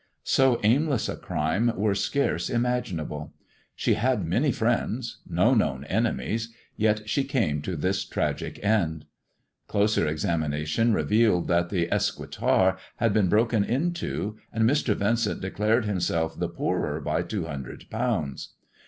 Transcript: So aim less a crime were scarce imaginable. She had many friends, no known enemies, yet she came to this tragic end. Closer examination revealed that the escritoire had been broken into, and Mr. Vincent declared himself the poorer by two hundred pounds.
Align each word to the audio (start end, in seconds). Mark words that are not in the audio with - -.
So 0.23 0.59
aim 0.63 0.87
less 0.89 1.07
a 1.07 1.15
crime 1.15 1.73
were 1.77 1.93
scarce 1.93 2.49
imaginable. 2.49 3.35
She 3.75 3.93
had 3.93 4.25
many 4.25 4.51
friends, 4.51 5.19
no 5.29 5.53
known 5.53 5.83
enemies, 5.83 6.51
yet 6.75 7.07
she 7.07 7.23
came 7.23 7.61
to 7.61 7.75
this 7.75 8.03
tragic 8.03 8.59
end. 8.65 9.05
Closer 9.67 10.07
examination 10.07 10.91
revealed 10.91 11.47
that 11.49 11.69
the 11.69 11.87
escritoire 11.93 12.79
had 12.95 13.13
been 13.13 13.29
broken 13.29 13.63
into, 13.63 14.37
and 14.51 14.67
Mr. 14.67 14.95
Vincent 14.95 15.39
declared 15.39 15.85
himself 15.85 16.35
the 16.35 16.49
poorer 16.49 16.99
by 16.99 17.21
two 17.21 17.45
hundred 17.45 17.87
pounds. 17.91 18.55